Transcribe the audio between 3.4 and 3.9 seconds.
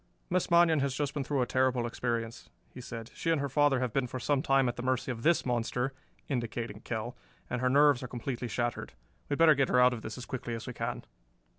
father